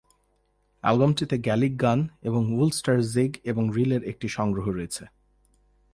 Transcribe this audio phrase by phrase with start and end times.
[0.83, 1.99] অ্যালবামটিতে Gaelic গান
[2.21, 5.03] এবং Ulster jig এবং রিলের একটি সংগ্রহ রয়েছে।